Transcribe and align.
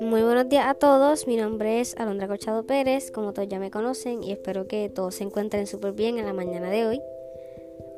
Muy 0.00 0.22
buenos 0.22 0.48
días 0.48 0.66
a 0.66 0.74
todos, 0.74 1.26
mi 1.26 1.36
nombre 1.36 1.80
es 1.80 1.96
Alondra 1.96 2.28
Corchado 2.28 2.64
Pérez, 2.64 3.10
como 3.10 3.32
todos 3.32 3.48
ya 3.48 3.58
me 3.58 3.70
conocen 3.70 4.22
y 4.22 4.30
espero 4.30 4.68
que 4.68 4.88
todos 4.88 5.16
se 5.16 5.24
encuentren 5.24 5.66
súper 5.66 5.92
bien 5.92 6.18
en 6.18 6.26
la 6.26 6.32
mañana 6.32 6.70
de 6.70 6.86
hoy. 6.86 7.00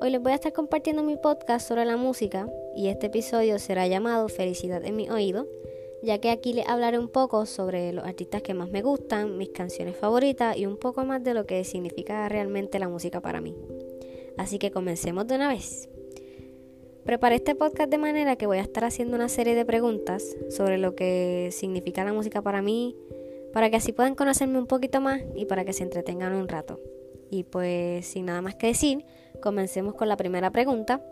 Hoy 0.00 0.10
les 0.10 0.22
voy 0.22 0.32
a 0.32 0.36
estar 0.36 0.52
compartiendo 0.52 1.02
mi 1.02 1.16
podcast 1.16 1.68
sobre 1.68 1.84
la 1.84 1.96
música 1.96 2.48
y 2.74 2.88
este 2.88 3.08
episodio 3.08 3.58
será 3.58 3.86
llamado 3.86 4.28
Felicidad 4.28 4.82
en 4.84 4.96
mi 4.96 5.10
oído, 5.10 5.46
ya 6.02 6.18
que 6.18 6.30
aquí 6.30 6.54
les 6.54 6.66
hablaré 6.66 6.98
un 6.98 7.08
poco 7.08 7.44
sobre 7.44 7.92
los 7.92 8.06
artistas 8.06 8.40
que 8.40 8.54
más 8.54 8.70
me 8.70 8.80
gustan, 8.80 9.36
mis 9.36 9.50
canciones 9.50 9.96
favoritas 9.96 10.56
y 10.56 10.64
un 10.64 10.78
poco 10.78 11.04
más 11.04 11.22
de 11.22 11.34
lo 11.34 11.44
que 11.44 11.64
significa 11.64 12.26
realmente 12.28 12.78
la 12.78 12.88
música 12.88 13.20
para 13.20 13.40
mí. 13.40 13.54
Así 14.38 14.58
que 14.58 14.70
comencemos 14.70 15.26
de 15.26 15.34
una 15.34 15.48
vez. 15.48 15.88
Preparé 17.04 17.36
este 17.36 17.54
podcast 17.54 17.90
de 17.90 17.98
manera 17.98 18.36
que 18.36 18.46
voy 18.46 18.56
a 18.56 18.62
estar 18.62 18.82
haciendo 18.82 19.14
una 19.14 19.28
serie 19.28 19.54
de 19.54 19.66
preguntas 19.66 20.36
sobre 20.48 20.78
lo 20.78 20.94
que 20.94 21.50
significa 21.52 22.02
la 22.02 22.14
música 22.14 22.40
para 22.40 22.62
mí, 22.62 22.96
para 23.52 23.68
que 23.68 23.76
así 23.76 23.92
puedan 23.92 24.14
conocerme 24.14 24.58
un 24.58 24.66
poquito 24.66 25.02
más 25.02 25.20
y 25.34 25.44
para 25.44 25.66
que 25.66 25.74
se 25.74 25.82
entretengan 25.82 26.32
un 26.34 26.48
rato. 26.48 26.80
Y 27.30 27.44
pues 27.44 28.06
sin 28.06 28.24
nada 28.26 28.40
más 28.40 28.54
que 28.54 28.68
decir, 28.68 29.04
comencemos 29.42 29.94
con 29.94 30.08
la 30.08 30.16
primera 30.16 30.50
pregunta, 30.50 31.04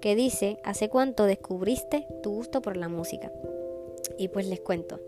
que 0.00 0.16
dice, 0.16 0.60
¿hace 0.64 0.88
cuánto 0.88 1.26
descubriste 1.26 2.06
tu 2.22 2.30
gusto 2.30 2.62
por 2.62 2.78
la 2.78 2.88
música? 2.88 3.30
Y 4.16 4.28
pues 4.28 4.46
les 4.46 4.60
cuento. 4.60 4.98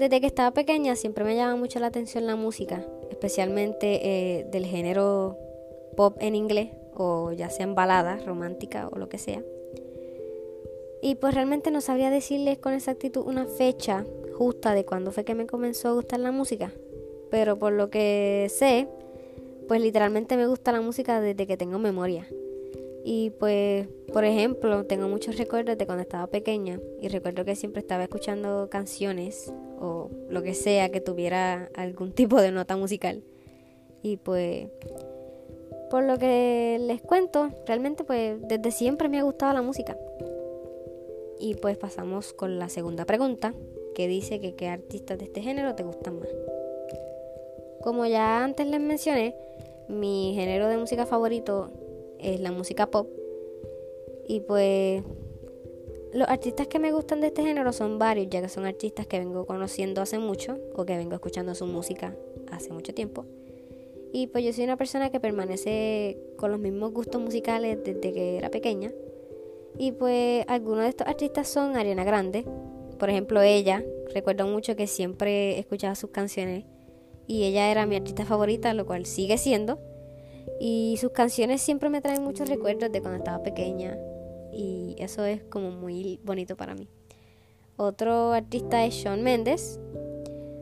Desde 0.00 0.20
que 0.20 0.26
estaba 0.26 0.50
pequeña 0.50 0.96
siempre 0.96 1.24
me 1.24 1.36
llama 1.36 1.54
mucho 1.54 1.78
la 1.78 1.86
atención 1.86 2.26
la 2.26 2.34
música, 2.34 2.84
especialmente 3.10 4.00
eh, 4.40 4.46
del 4.50 4.66
género 4.66 5.38
pop 5.96 6.16
en 6.20 6.34
inglés 6.34 6.70
o 6.96 7.32
ya 7.32 7.50
sean 7.50 7.74
baladas 7.74 8.24
románticas 8.24 8.88
o 8.90 8.98
lo 8.98 9.08
que 9.08 9.18
sea. 9.18 9.42
Y 11.02 11.14
pues 11.16 11.34
realmente 11.34 11.70
no 11.70 11.80
sabría 11.80 12.10
decirles 12.10 12.58
con 12.58 12.72
exactitud 12.72 13.22
una 13.26 13.46
fecha 13.46 14.04
justa 14.36 14.74
de 14.74 14.84
cuándo 14.84 15.12
fue 15.12 15.24
que 15.24 15.34
me 15.34 15.46
comenzó 15.46 15.88
a 15.88 15.92
gustar 15.92 16.20
la 16.20 16.32
música. 16.32 16.72
Pero 17.30 17.58
por 17.58 17.72
lo 17.72 17.90
que 17.90 18.46
sé, 18.50 18.88
pues 19.68 19.80
literalmente 19.80 20.36
me 20.36 20.46
gusta 20.46 20.72
la 20.72 20.80
música 20.80 21.20
desde 21.20 21.46
que 21.46 21.56
tengo 21.56 21.78
memoria. 21.78 22.26
Y 23.04 23.30
pues, 23.30 23.86
por 24.12 24.24
ejemplo, 24.24 24.84
tengo 24.84 25.08
muchos 25.08 25.38
recuerdos 25.38 25.78
de 25.78 25.86
cuando 25.86 26.02
estaba 26.02 26.26
pequeña 26.26 26.80
y 27.00 27.06
recuerdo 27.06 27.44
que 27.44 27.54
siempre 27.54 27.80
estaba 27.80 28.02
escuchando 28.02 28.68
canciones 28.68 29.52
o 29.78 30.10
lo 30.28 30.42
que 30.42 30.54
sea 30.54 30.90
que 30.90 31.00
tuviera 31.00 31.70
algún 31.76 32.10
tipo 32.12 32.40
de 32.40 32.50
nota 32.50 32.76
musical. 32.76 33.22
Y 34.02 34.16
pues 34.16 34.68
por 35.90 36.04
lo 36.04 36.18
que 36.18 36.78
les 36.80 37.00
cuento, 37.00 37.50
realmente 37.66 38.04
pues 38.04 38.40
desde 38.42 38.70
siempre 38.70 39.08
me 39.08 39.18
ha 39.18 39.22
gustado 39.22 39.52
la 39.52 39.62
música. 39.62 39.96
Y 41.38 41.54
pues 41.54 41.76
pasamos 41.76 42.32
con 42.32 42.58
la 42.58 42.68
segunda 42.68 43.04
pregunta, 43.04 43.54
que 43.94 44.08
dice 44.08 44.40
que 44.40 44.54
qué 44.54 44.68
artistas 44.68 45.18
de 45.18 45.24
este 45.24 45.42
género 45.42 45.74
te 45.74 45.82
gustan 45.82 46.18
más. 46.18 46.28
Como 47.82 48.06
ya 48.06 48.42
antes 48.42 48.66
les 48.66 48.80
mencioné, 48.80 49.34
mi 49.88 50.32
género 50.34 50.68
de 50.68 50.76
música 50.76 51.06
favorito 51.06 51.70
es 52.18 52.40
la 52.40 52.52
música 52.52 52.86
pop. 52.88 53.08
Y 54.26 54.40
pues 54.40 55.02
los 56.12 56.28
artistas 56.28 56.66
que 56.66 56.78
me 56.78 56.92
gustan 56.92 57.20
de 57.20 57.28
este 57.28 57.42
género 57.42 57.72
son 57.72 57.98
varios, 57.98 58.28
ya 58.28 58.40
que 58.40 58.48
son 58.48 58.66
artistas 58.66 59.06
que 59.06 59.18
vengo 59.18 59.46
conociendo 59.46 60.02
hace 60.02 60.18
mucho 60.18 60.58
o 60.74 60.84
que 60.84 60.96
vengo 60.96 61.14
escuchando 61.14 61.54
su 61.54 61.66
música 61.66 62.16
hace 62.50 62.72
mucho 62.72 62.92
tiempo. 62.92 63.24
Y 64.18 64.28
pues 64.28 64.46
yo 64.46 64.52
soy 64.54 64.64
una 64.64 64.78
persona 64.78 65.10
que 65.10 65.20
permanece 65.20 66.18
con 66.38 66.50
los 66.50 66.58
mismos 66.58 66.90
gustos 66.90 67.20
musicales 67.20 67.76
desde 67.84 68.14
que 68.14 68.38
era 68.38 68.50
pequeña. 68.50 68.90
Y 69.78 69.92
pues 69.92 70.42
algunos 70.48 70.84
de 70.84 70.88
estos 70.88 71.06
artistas 71.06 71.48
son 71.48 71.76
Ariana 71.76 72.02
Grande. 72.02 72.46
Por 72.98 73.10
ejemplo, 73.10 73.42
ella, 73.42 73.84
recuerdo 74.14 74.46
mucho 74.46 74.74
que 74.74 74.86
siempre 74.86 75.58
escuchaba 75.58 75.94
sus 75.96 76.12
canciones 76.12 76.64
y 77.26 77.44
ella 77.44 77.70
era 77.70 77.84
mi 77.84 77.94
artista 77.94 78.24
favorita, 78.24 78.72
lo 78.72 78.86
cual 78.86 79.04
sigue 79.04 79.36
siendo. 79.36 79.78
Y 80.58 80.96
sus 80.98 81.10
canciones 81.10 81.60
siempre 81.60 81.90
me 81.90 82.00
traen 82.00 82.24
muchos 82.24 82.48
recuerdos 82.48 82.90
de 82.90 83.02
cuando 83.02 83.18
estaba 83.18 83.42
pequeña 83.42 83.98
y 84.50 84.96
eso 84.98 85.26
es 85.26 85.42
como 85.42 85.72
muy 85.72 86.20
bonito 86.24 86.56
para 86.56 86.74
mí. 86.74 86.88
Otro 87.76 88.32
artista 88.32 88.82
es 88.86 88.94
Shawn 88.94 89.22
Mendes, 89.22 89.78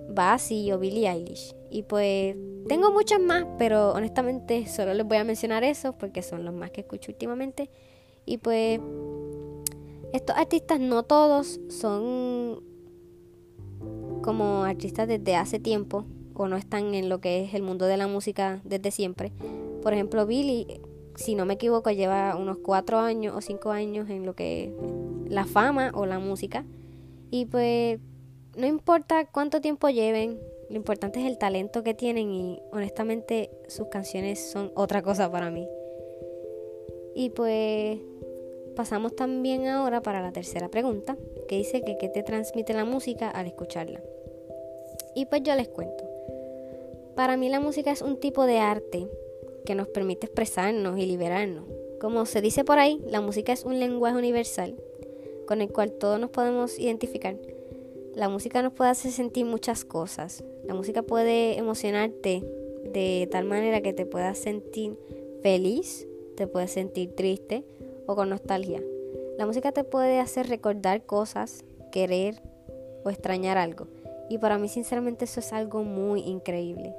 Bassy 0.08 0.72
o 0.72 0.80
Billie 0.80 1.08
Eilish. 1.08 1.54
Y 1.70 1.84
pues 1.84 2.34
tengo 2.68 2.92
muchas 2.92 3.20
más, 3.20 3.44
pero 3.58 3.92
honestamente 3.92 4.66
solo 4.66 4.94
les 4.94 5.06
voy 5.06 5.18
a 5.18 5.24
mencionar 5.24 5.64
esos 5.64 5.94
porque 5.94 6.22
son 6.22 6.44
los 6.44 6.54
más 6.54 6.70
que 6.70 6.82
escucho 6.82 7.12
últimamente. 7.12 7.70
Y 8.26 8.38
pues 8.38 8.80
estos 10.12 10.36
artistas 10.36 10.80
no 10.80 11.02
todos 11.02 11.60
son 11.68 12.62
como 14.22 14.64
artistas 14.64 15.08
desde 15.08 15.36
hace 15.36 15.58
tiempo 15.58 16.06
o 16.34 16.48
no 16.48 16.56
están 16.56 16.94
en 16.94 17.08
lo 17.08 17.20
que 17.20 17.44
es 17.44 17.54
el 17.54 17.62
mundo 17.62 17.86
de 17.86 17.96
la 17.96 18.06
música 18.06 18.60
desde 18.64 18.90
siempre. 18.90 19.32
Por 19.82 19.92
ejemplo, 19.92 20.26
Billy, 20.26 20.80
si 21.14 21.34
no 21.34 21.44
me 21.44 21.54
equivoco, 21.54 21.90
lleva 21.90 22.36
unos 22.36 22.58
cuatro 22.58 22.98
años 22.98 23.34
o 23.36 23.40
cinco 23.40 23.70
años 23.70 24.08
en 24.08 24.24
lo 24.24 24.34
que 24.34 24.64
es 24.64 25.30
la 25.30 25.44
fama 25.44 25.90
o 25.94 26.06
la 26.06 26.18
música. 26.18 26.64
Y 27.30 27.46
pues 27.46 28.00
no 28.56 28.66
importa 28.66 29.26
cuánto 29.26 29.60
tiempo 29.60 29.88
lleven, 29.88 30.38
lo 30.68 30.76
importante 30.76 31.20
es 31.20 31.26
el 31.26 31.38
talento 31.38 31.82
que 31.82 31.94
tienen 31.94 32.32
y 32.32 32.62
honestamente 32.72 33.50
sus 33.68 33.88
canciones 33.88 34.40
son 34.50 34.72
otra 34.74 35.02
cosa 35.02 35.30
para 35.30 35.50
mí. 35.50 35.68
Y 37.14 37.30
pues 37.30 37.98
pasamos 38.74 39.14
también 39.14 39.66
ahora 39.68 40.02
para 40.02 40.20
la 40.20 40.32
tercera 40.32 40.68
pregunta, 40.68 41.16
que 41.48 41.56
dice 41.56 41.82
que 41.82 41.96
qué 41.96 42.08
te 42.08 42.22
transmite 42.22 42.74
la 42.74 42.84
música 42.84 43.30
al 43.30 43.46
escucharla. 43.46 44.02
Y 45.14 45.26
pues 45.26 45.42
yo 45.42 45.54
les 45.54 45.68
cuento. 45.68 46.04
Para 47.14 47.36
mí 47.36 47.48
la 47.48 47.60
música 47.60 47.92
es 47.92 48.02
un 48.02 48.18
tipo 48.18 48.44
de 48.44 48.58
arte 48.58 49.08
que 49.64 49.74
nos 49.74 49.88
permite 49.88 50.26
expresarnos 50.26 50.98
y 50.98 51.06
liberarnos. 51.06 51.64
Como 52.00 52.26
se 52.26 52.40
dice 52.40 52.64
por 52.64 52.78
ahí, 52.78 53.00
la 53.06 53.20
música 53.20 53.52
es 53.52 53.64
un 53.64 53.78
lenguaje 53.78 54.16
universal 54.16 54.74
con 55.46 55.60
el 55.60 55.70
cual 55.70 55.92
todos 55.92 56.18
nos 56.18 56.30
podemos 56.30 56.78
identificar. 56.78 57.36
La 58.14 58.28
música 58.28 58.62
nos 58.62 58.72
puede 58.72 58.90
hacer 58.90 59.12
sentir 59.12 59.44
muchas 59.44 59.84
cosas. 59.84 60.44
La 60.66 60.74
música 60.74 61.02
puede 61.02 61.58
emocionarte 61.58 62.42
de 62.92 63.28
tal 63.30 63.44
manera 63.44 63.80
que 63.82 63.92
te 63.92 64.06
puedas 64.06 64.38
sentir 64.38 64.96
feliz, 65.42 66.08
te 66.36 66.46
puedes 66.46 66.70
sentir 66.70 67.14
triste 67.14 67.64
o 68.06 68.14
con 68.14 68.30
nostalgia. 68.30 68.82
La 69.36 69.46
música 69.46 69.72
te 69.72 69.84
puede 69.84 70.20
hacer 70.20 70.48
recordar 70.48 71.04
cosas, 71.04 71.64
querer 71.92 72.40
o 73.04 73.10
extrañar 73.10 73.58
algo. 73.58 73.88
Y 74.30 74.38
para 74.38 74.58
mí 74.58 74.68
sinceramente 74.68 75.26
eso 75.26 75.40
es 75.40 75.52
algo 75.52 75.82
muy 75.82 76.20
increíble. 76.20 76.94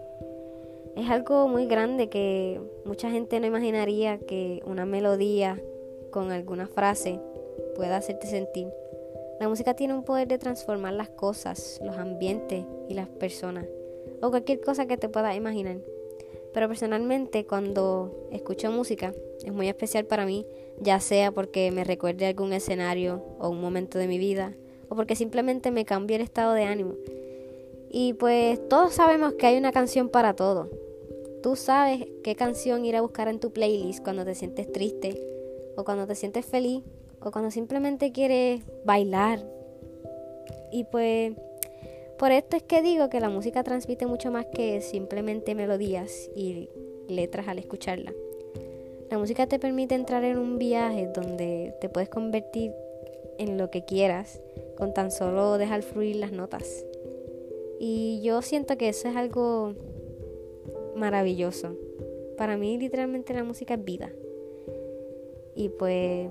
Es 0.95 1.09
algo 1.09 1.47
muy 1.47 1.65
grande 1.65 2.07
que 2.09 2.61
mucha 2.85 3.09
gente 3.09 3.39
no 3.39 3.47
imaginaría 3.47 4.19
que 4.19 4.61
una 4.65 4.85
melodía 4.85 5.61
con 6.11 6.31
alguna 6.31 6.67
frase 6.67 7.19
pueda 7.75 7.97
hacerte 7.97 8.27
sentir. 8.27 8.67
La 9.39 9.49
música 9.49 9.73
tiene 9.73 9.93
un 9.93 10.03
poder 10.03 10.29
de 10.29 10.37
transformar 10.37 10.93
las 10.93 11.09
cosas, 11.09 11.79
los 11.83 11.97
ambientes 11.97 12.63
y 12.87 12.93
las 12.93 13.09
personas, 13.09 13.65
o 14.21 14.29
cualquier 14.29 14.61
cosa 14.61 14.85
que 14.85 14.97
te 14.97 15.09
puedas 15.09 15.35
imaginar. 15.35 15.77
Pero 16.53 16.69
personalmente 16.69 17.45
cuando 17.45 18.29
escucho 18.31 18.71
música 18.71 19.13
es 19.43 19.51
muy 19.51 19.67
especial 19.67 20.05
para 20.05 20.25
mí, 20.25 20.45
ya 20.79 21.01
sea 21.01 21.33
porque 21.33 21.69
me 21.71 21.83
recuerde 21.83 22.27
algún 22.27 22.53
escenario 22.53 23.23
o 23.39 23.49
un 23.49 23.59
momento 23.59 23.99
de 23.99 24.07
mi 24.07 24.17
vida, 24.17 24.53
o 24.87 24.95
porque 24.95 25.17
simplemente 25.17 25.69
me 25.69 25.83
cambie 25.83 26.15
el 26.15 26.21
estado 26.21 26.53
de 26.53 26.63
ánimo. 26.63 26.93
Y 27.89 28.13
pues 28.13 28.65
todos 28.69 28.93
sabemos 28.93 29.33
que 29.33 29.47
hay 29.47 29.57
una 29.57 29.73
canción 29.73 30.07
para 30.07 30.33
todo. 30.33 30.69
Tú 31.43 31.57
sabes 31.57 32.07
qué 32.23 32.35
canción 32.35 32.85
ir 32.85 32.95
a 32.95 33.01
buscar 33.01 33.27
en 33.27 33.39
tu 33.39 33.51
playlist 33.51 34.01
cuando 34.01 34.23
te 34.23 34.33
sientes 34.33 34.71
triste 34.71 35.21
o 35.75 35.83
cuando 35.83 36.07
te 36.07 36.15
sientes 36.15 36.45
feliz 36.45 36.83
o 37.25 37.31
cuando 37.31 37.51
simplemente 37.51 38.11
quieres 38.11 38.61
bailar. 38.85 39.39
Y 40.71 40.83
pues 40.85 41.33
por 42.17 42.31
esto 42.31 42.55
es 42.55 42.63
que 42.63 42.81
digo 42.81 43.09
que 43.09 43.19
la 43.19 43.29
música 43.29 43.63
transmite 43.63 44.05
mucho 44.05 44.31
más 44.31 44.45
que 44.45 44.79
simplemente 44.81 45.55
melodías 45.55 46.29
y 46.35 46.69
letras 47.09 47.47
al 47.47 47.59
escucharla. 47.59 48.13
La 49.09 49.17
música 49.17 49.47
te 49.47 49.59
permite 49.59 49.95
entrar 49.95 50.23
en 50.23 50.37
un 50.37 50.57
viaje 50.57 51.09
donde 51.13 51.75
te 51.81 51.89
puedes 51.89 52.09
convertir 52.09 52.71
en 53.37 53.57
lo 53.57 53.69
que 53.69 53.85
quieras 53.85 54.39
con 54.77 54.93
tan 54.93 55.11
solo 55.11 55.57
dejar 55.57 55.81
fluir 55.81 56.17
las 56.17 56.31
notas. 56.31 56.85
Y 57.79 58.21
yo 58.23 58.41
siento 58.41 58.77
que 58.77 58.89
eso 58.89 59.07
es 59.09 59.15
algo 59.15 59.73
maravilloso. 60.95 61.75
Para 62.37 62.55
mí 62.55 62.77
literalmente 62.77 63.33
la 63.33 63.43
música 63.43 63.73
es 63.73 63.83
vida. 63.83 64.11
Y 65.55 65.69
pues 65.69 66.29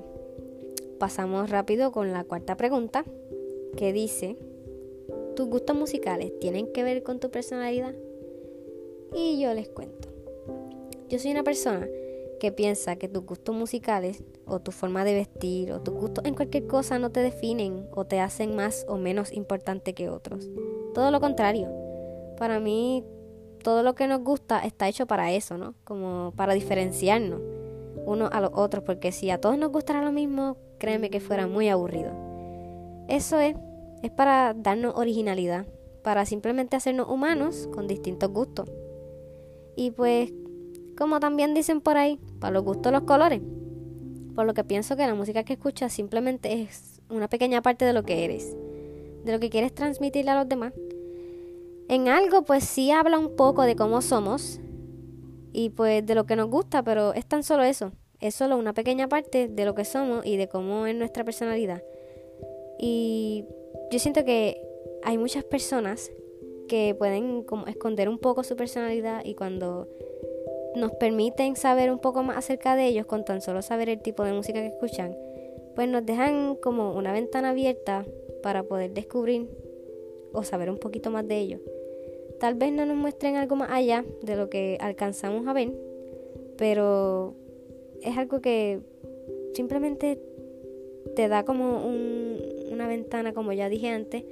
pasamos 1.04 1.50
rápido 1.50 1.92
con 1.92 2.12
la 2.12 2.24
cuarta 2.24 2.56
pregunta, 2.56 3.04
que 3.76 3.92
dice, 3.92 4.38
¿tus 5.36 5.46
gustos 5.46 5.76
musicales 5.76 6.32
tienen 6.40 6.72
que 6.72 6.82
ver 6.82 7.02
con 7.02 7.20
tu 7.20 7.30
personalidad? 7.30 7.94
Y 9.14 9.38
yo 9.38 9.52
les 9.52 9.68
cuento. 9.68 10.08
Yo 11.10 11.18
soy 11.18 11.32
una 11.32 11.42
persona 11.42 11.86
que 12.40 12.52
piensa 12.52 12.96
que 12.96 13.06
tus 13.06 13.22
gustos 13.22 13.54
musicales 13.54 14.24
o 14.46 14.60
tu 14.60 14.72
forma 14.72 15.04
de 15.04 15.12
vestir 15.12 15.72
o 15.72 15.82
tus 15.82 15.92
gustos 15.92 16.24
en 16.24 16.34
cualquier 16.34 16.66
cosa 16.66 16.98
no 16.98 17.12
te 17.12 17.20
definen 17.20 17.86
o 17.92 18.06
te 18.06 18.20
hacen 18.20 18.56
más 18.56 18.86
o 18.88 18.96
menos 18.96 19.30
importante 19.30 19.92
que 19.92 20.08
otros. 20.08 20.48
Todo 20.94 21.10
lo 21.10 21.20
contrario. 21.20 21.68
Para 22.38 22.60
mí 22.60 23.04
todo 23.62 23.82
lo 23.82 23.94
que 23.94 24.08
nos 24.08 24.20
gusta 24.22 24.60
está 24.60 24.88
hecho 24.88 25.04
para 25.04 25.32
eso, 25.34 25.58
¿no? 25.58 25.74
Como 25.84 26.32
para 26.34 26.54
diferenciarnos 26.54 27.42
unos 28.06 28.30
a 28.32 28.40
los 28.40 28.50
otros, 28.54 28.84
porque 28.84 29.12
si 29.12 29.30
a 29.30 29.40
todos 29.40 29.58
nos 29.58 29.70
gustara 29.72 30.02
lo 30.02 30.12
mismo, 30.12 30.56
créeme 30.78 31.10
que 31.10 31.20
fuera 31.20 31.46
muy 31.46 31.68
aburrido. 31.68 32.12
Eso 33.08 33.38
es, 33.38 33.56
es 34.02 34.10
para 34.10 34.54
darnos 34.54 34.94
originalidad, 34.96 35.66
para 36.02 36.26
simplemente 36.26 36.76
hacernos 36.76 37.08
humanos 37.08 37.68
con 37.72 37.86
distintos 37.86 38.30
gustos. 38.30 38.70
Y 39.76 39.90
pues, 39.90 40.32
como 40.96 41.20
también 41.20 41.54
dicen 41.54 41.80
por 41.80 41.96
ahí, 41.96 42.18
para 42.40 42.52
los 42.52 42.64
gustos 42.64 42.92
los 42.92 43.02
colores. 43.02 43.40
Por 44.34 44.46
lo 44.46 44.54
que 44.54 44.64
pienso 44.64 44.96
que 44.96 45.06
la 45.06 45.14
música 45.14 45.44
que 45.44 45.54
escuchas 45.54 45.92
simplemente 45.92 46.62
es 46.62 47.00
una 47.08 47.28
pequeña 47.28 47.62
parte 47.62 47.84
de 47.84 47.92
lo 47.92 48.02
que 48.02 48.24
eres, 48.24 48.56
de 49.24 49.32
lo 49.32 49.40
que 49.40 49.50
quieres 49.50 49.74
transmitirle 49.74 50.30
a 50.30 50.36
los 50.36 50.48
demás. 50.48 50.72
En 51.88 52.08
algo 52.08 52.42
pues 52.44 52.64
sí 52.64 52.90
habla 52.90 53.18
un 53.18 53.36
poco 53.36 53.62
de 53.62 53.76
cómo 53.76 54.00
somos 54.00 54.60
y 55.54 55.70
pues 55.70 56.04
de 56.04 56.16
lo 56.16 56.26
que 56.26 56.34
nos 56.34 56.50
gusta, 56.50 56.82
pero 56.82 57.14
es 57.14 57.24
tan 57.26 57.44
solo 57.44 57.62
eso. 57.62 57.92
Es 58.20 58.34
solo 58.34 58.58
una 58.58 58.74
pequeña 58.74 59.08
parte 59.08 59.48
de 59.48 59.64
lo 59.64 59.74
que 59.74 59.84
somos 59.84 60.26
y 60.26 60.36
de 60.36 60.48
cómo 60.48 60.86
es 60.86 60.96
nuestra 60.96 61.24
personalidad. 61.24 61.82
Y 62.78 63.44
yo 63.92 63.98
siento 64.00 64.24
que 64.24 64.60
hay 65.04 65.16
muchas 65.16 65.44
personas 65.44 66.10
que 66.68 66.96
pueden 66.98 67.44
como 67.44 67.66
esconder 67.66 68.08
un 68.08 68.18
poco 68.18 68.42
su 68.42 68.56
personalidad 68.56 69.24
y 69.24 69.34
cuando 69.34 69.86
nos 70.74 70.90
permiten 70.92 71.54
saber 71.54 71.92
un 71.92 72.00
poco 72.00 72.24
más 72.24 72.36
acerca 72.36 72.74
de 72.74 72.86
ellos 72.86 73.06
con 73.06 73.24
tan 73.24 73.40
solo 73.40 73.62
saber 73.62 73.88
el 73.88 74.02
tipo 74.02 74.24
de 74.24 74.32
música 74.32 74.60
que 74.60 74.66
escuchan, 74.66 75.16
pues 75.76 75.88
nos 75.88 76.04
dejan 76.04 76.56
como 76.56 76.94
una 76.94 77.12
ventana 77.12 77.50
abierta 77.50 78.04
para 78.42 78.64
poder 78.64 78.92
descubrir 78.92 79.48
o 80.32 80.42
saber 80.42 80.68
un 80.68 80.78
poquito 80.78 81.10
más 81.10 81.28
de 81.28 81.38
ellos. 81.38 81.60
Tal 82.44 82.56
vez 82.56 82.72
no 82.72 82.84
nos 82.84 82.98
muestren 82.98 83.36
algo 83.36 83.56
más 83.56 83.70
allá 83.70 84.04
de 84.20 84.36
lo 84.36 84.50
que 84.50 84.76
alcanzamos 84.78 85.46
a 85.46 85.54
ver, 85.54 85.72
pero 86.58 87.34
es 88.02 88.18
algo 88.18 88.42
que 88.42 88.80
simplemente 89.54 90.20
te 91.16 91.28
da 91.28 91.46
como 91.46 91.86
una 92.70 92.86
ventana, 92.86 93.32
como 93.32 93.54
ya 93.54 93.70
dije 93.70 93.88
antes, 93.88 94.24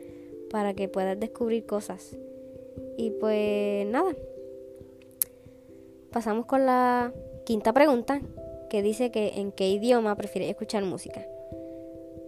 para 0.51 0.75
que 0.75 0.89
puedas 0.89 1.19
descubrir 1.19 1.65
cosas. 1.65 2.19
Y 2.99 3.13
pues 3.13 3.87
nada, 3.87 4.15
pasamos 6.11 6.45
con 6.45 6.67
la 6.67 7.15
quinta 7.47 7.73
pregunta, 7.73 8.21
que 8.69 8.83
dice 8.83 9.11
que 9.11 9.29
en 9.37 9.53
qué 9.53 9.71
idioma 9.71 10.17
prefieres 10.17 10.51
escuchar 10.51 10.85
música. 10.85 11.25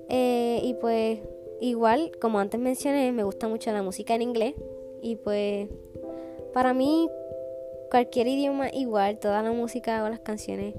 Eh, 0.09 0.61
y 0.63 0.73
pues 0.81 1.19
igual, 1.61 2.11
como 2.23 2.39
antes 2.39 2.59
mencioné, 2.59 3.13
me 3.13 3.23
gusta 3.23 3.49
mucho 3.49 3.71
la 3.71 3.83
música 3.83 4.15
en 4.15 4.23
inglés, 4.23 4.55
y 5.05 5.17
pues 5.17 5.69
para 6.55 6.73
mí 6.73 7.11
cualquier 7.91 8.27
idioma 8.27 8.71
igual, 8.73 9.19
toda 9.19 9.43
la 9.43 9.53
música 9.53 10.03
o 10.03 10.09
las 10.09 10.21
canciones 10.21 10.75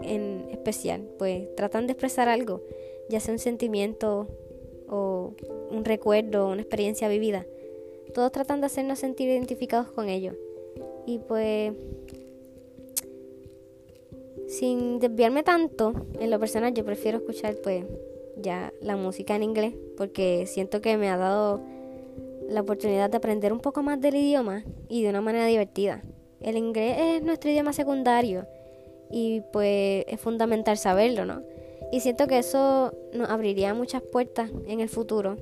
en 0.00 0.46
especial, 0.52 1.02
pues 1.18 1.52
tratan 1.56 1.88
de 1.88 1.94
expresar 1.94 2.28
algo, 2.28 2.62
ya 3.08 3.18
sea 3.18 3.32
un 3.32 3.40
sentimiento 3.40 4.28
o 4.88 5.34
un 5.72 5.84
recuerdo, 5.84 6.48
una 6.48 6.62
experiencia 6.62 7.08
vivida. 7.08 7.46
Todos 8.14 8.30
tratan 8.30 8.60
de 8.60 8.66
hacernos 8.66 9.00
sentir 9.00 9.28
identificados 9.28 9.90
con 9.90 10.08
ello. 10.08 10.34
Y 11.04 11.18
pues 11.18 11.72
sin 14.46 15.00
desviarme 15.00 15.42
tanto, 15.42 15.94
en 16.20 16.30
lo 16.30 16.38
personal 16.38 16.72
yo 16.74 16.84
prefiero 16.84 17.18
escuchar 17.18 17.56
pues 17.56 17.84
ya 18.36 18.72
la 18.80 18.94
música 18.94 19.34
en 19.34 19.42
inglés 19.42 19.74
porque 19.96 20.46
siento 20.46 20.80
que 20.80 20.96
me 20.96 21.08
ha 21.08 21.16
dado 21.16 21.60
la 22.48 22.60
oportunidad 22.60 23.10
de 23.10 23.16
aprender 23.16 23.52
un 23.52 23.60
poco 23.60 23.82
más 23.82 24.00
del 24.00 24.16
idioma 24.16 24.64
y 24.88 25.02
de 25.02 25.10
una 25.10 25.20
manera 25.20 25.46
divertida. 25.46 26.02
El 26.40 26.56
inglés 26.56 26.96
es 26.98 27.22
nuestro 27.22 27.50
idioma 27.50 27.72
secundario 27.72 28.46
y 29.10 29.42
pues 29.52 30.04
es 30.08 30.20
fundamental 30.20 30.76
saberlo, 30.76 31.24
¿no? 31.24 31.42
Y 31.92 32.00
siento 32.00 32.26
que 32.26 32.38
eso 32.38 32.92
nos 33.12 33.30
abriría 33.30 33.72
muchas 33.74 34.02
puertas 34.02 34.50
en 34.66 34.80
el 34.80 34.88
futuro. 34.88 35.36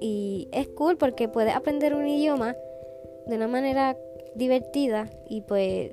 Y 0.00 0.48
es 0.52 0.68
cool 0.68 0.96
porque 0.96 1.28
puedes 1.28 1.54
aprender 1.54 1.94
un 1.94 2.06
idioma 2.06 2.54
de 3.26 3.36
una 3.36 3.48
manera 3.48 3.96
divertida 4.34 5.10
y 5.28 5.40
pues 5.42 5.90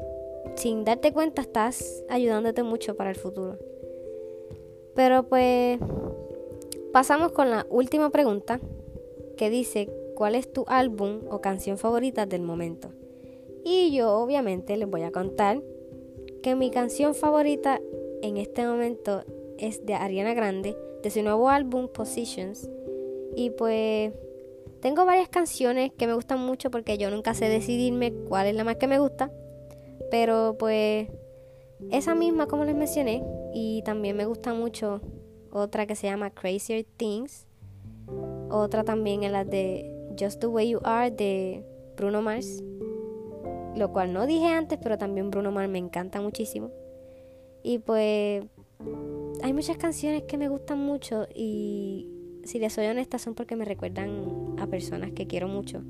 sin 0.56 0.84
darte 0.84 1.14
cuenta 1.14 1.42
estás 1.42 2.04
ayudándote 2.10 2.64
mucho 2.64 2.96
para 2.96 3.10
el 3.10 3.16
futuro. 3.16 3.58
Pero 4.96 5.24
pues 5.24 5.80
pasamos 6.92 7.32
con 7.32 7.50
la 7.50 7.66
última 7.70 8.10
pregunta 8.10 8.60
que 9.42 9.50
dice 9.50 9.90
cuál 10.14 10.36
es 10.36 10.54
tu 10.54 10.66
álbum 10.68 11.22
o 11.32 11.42
canción 11.42 11.80
favorita 11.80 12.28
del 12.28 12.44
momento. 12.44 12.92
Y 13.66 13.92
yo 13.92 14.16
obviamente 14.20 14.78
les 14.78 14.88
voy 14.88 15.02
a 15.02 15.12
contar 15.12 15.64
que 16.44 16.54
mi 16.54 16.70
canción 16.70 17.16
favorita 17.16 17.82
en 18.22 18.38
este 18.38 18.64
momento 18.68 19.24
es 19.58 19.84
de 19.84 19.96
Ariana 19.96 20.36
Grande, 20.36 20.78
de 21.02 21.10
su 21.10 21.24
nuevo 21.24 21.50
álbum 21.50 21.88
Positions. 21.88 22.70
Y 23.36 23.50
pues 23.50 24.14
tengo 24.80 25.08
varias 25.08 25.30
canciones 25.30 25.92
que 25.92 26.06
me 26.06 26.14
gustan 26.14 26.40
mucho 26.40 26.70
porque 26.70 27.00
yo 27.00 27.10
nunca 27.10 27.34
sé 27.34 27.50
decidirme 27.50 28.14
cuál 28.14 28.46
es 28.46 28.54
la 28.54 28.64
más 28.64 28.76
que 28.76 28.86
me 28.86 29.00
gusta. 29.00 29.32
Pero 30.12 30.56
pues 30.60 31.08
esa 31.90 32.14
misma 32.14 32.46
como 32.46 32.64
les 32.64 32.76
mencioné. 32.76 33.24
Y 33.56 33.82
también 33.86 34.16
me 34.16 34.26
gusta 34.26 34.54
mucho 34.54 35.02
otra 35.52 35.88
que 35.88 35.96
se 35.96 36.06
llama 36.06 36.30
Crazier 36.30 36.86
Things 36.96 37.48
otra 38.52 38.84
también 38.84 39.24
es 39.24 39.32
la 39.32 39.46
de 39.46 39.90
Just 40.20 40.42
the 40.42 40.48
Way 40.48 40.70
You 40.70 40.80
Are 40.84 41.10
de 41.10 41.64
Bruno 41.98 42.22
Mars. 42.22 42.64
Lo 43.76 43.92
cual 43.94 44.14
no 44.14 44.28
dije 44.28 44.48
antes, 44.48 44.78
pero 44.82 44.98
también 44.98 45.32
Bruno 45.32 45.52
Mars 45.52 45.70
me 45.70 45.80
encanta 45.80 46.22
muchísimo. 46.22 46.72
Y 47.64 47.80
pues 47.80 48.44
hay 49.44 49.54
muchas 49.54 49.78
canciones 49.78 50.24
que 50.24 50.38
me 50.38 50.50
gustan 50.50 50.80
mucho 50.80 51.28
y 51.34 52.08
si 52.44 52.60
les 52.60 52.74
soy 52.74 52.88
honesta 52.88 53.20
son 53.20 53.36
porque 53.36 53.56
me 53.56 53.66
recuerdan 53.66 54.56
a 54.60 54.68
personas 54.68 55.12
que 55.12 55.28
quiero 55.28 55.48
mucho. 55.48 55.84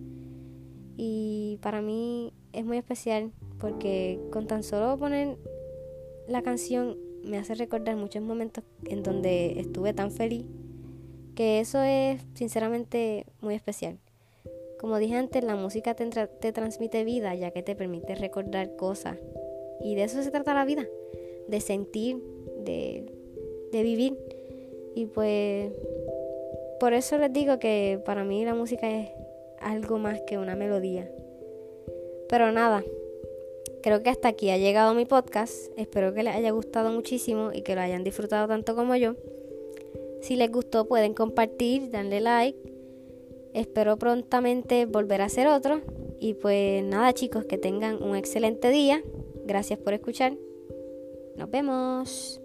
Y 0.98 1.58
para 1.62 1.82
mí 1.82 2.34
es 2.54 2.66
muy 2.66 2.78
especial 2.78 3.32
porque 3.60 4.20
con 4.32 4.48
tan 4.48 4.64
solo 4.64 4.98
poner 4.98 5.38
la 6.28 6.42
canción 6.42 6.98
me 7.24 7.38
hace 7.38 7.56
recordar 7.56 7.96
muchos 7.96 8.22
momentos 8.22 8.64
en 8.86 9.04
donde 9.04 9.60
estuve 9.60 9.94
tan 9.94 10.12
feliz 10.12 10.46
que 11.36 11.60
eso 11.60 11.82
es 11.82 12.22
sinceramente 12.34 13.26
muy 13.42 13.56
especial. 13.56 14.00
Como 14.80 14.98
dije 14.98 15.16
antes, 15.16 15.44
la 15.44 15.56
música 15.56 15.94
te, 15.94 16.08
te 16.08 16.52
transmite 16.52 17.04
vida 17.04 17.36
ya 17.36 17.52
que 17.52 17.62
te 17.62 17.76
permite 17.76 18.16
recordar 18.16 18.76
cosas. 18.76 19.18
Y 19.80 19.96
de 19.96 20.04
eso 20.04 20.22
se 20.22 20.32
trata 20.32 20.54
la 20.54 20.66
vida, 20.66 20.88
de 21.48 21.62
sentir, 21.62 22.18
de, 22.66 23.12
de 23.72 23.84
vivir. 23.84 24.18
Y 24.96 25.06
pues 25.06 25.72
por 26.80 26.94
eso 26.94 27.18
les 27.18 27.32
digo 27.32 27.60
que 27.60 28.02
para 28.06 28.24
mí 28.24 28.44
la 28.44 28.56
música 28.56 28.90
es 28.90 29.10
algo 29.60 30.00
más 30.00 30.22
que 30.22 30.38
una 30.38 30.56
melodía. 30.56 31.10
Pero 32.28 32.52
nada, 32.52 32.84
creo 33.84 34.02
que 34.02 34.10
hasta 34.10 34.30
aquí 34.30 34.50
ha 34.50 34.58
llegado 34.58 34.94
mi 34.94 35.06
podcast. 35.06 35.72
Espero 35.78 36.14
que 36.14 36.24
les 36.24 36.36
haya 36.36 36.52
gustado 36.52 36.90
muchísimo 36.90 37.52
y 37.54 37.62
que 37.62 37.76
lo 37.76 37.82
hayan 37.82 38.04
disfrutado 38.04 38.48
tanto 38.48 38.76
como 38.76 38.96
yo. 38.96 39.16
Si 40.22 40.36
les 40.36 40.52
gustó 40.52 40.88
pueden 40.88 41.14
compartir, 41.14 41.90
darle 41.92 42.22
like. 42.22 42.58
Espero 43.54 43.98
prontamente 43.98 44.86
volver 44.86 45.22
a 45.22 45.26
hacer 45.26 45.48
otro. 45.48 45.82
Y 46.20 46.36
pues 46.36 46.84
nada 46.84 47.14
chicos, 47.14 47.46
que 47.46 47.58
tengan 47.58 48.02
un 48.02 48.16
excelente 48.16 48.70
día. 48.70 49.02
Gracias 49.46 49.80
por 49.80 49.94
escuchar. 49.94 50.38
Nos 51.36 51.50
vemos. 51.50 52.41